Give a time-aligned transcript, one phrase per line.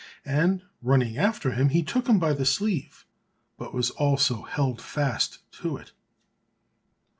[0.25, 3.05] and running after him he took him by the sleeve,
[3.55, 5.91] but was also held fast to it.